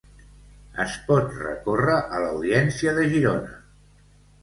Es 0.85 0.95
pot 1.09 1.35
recórrer 1.43 1.99
a 1.99 2.25
l'Audiència 2.25 2.99
de 3.01 3.09
Girona. 3.15 3.57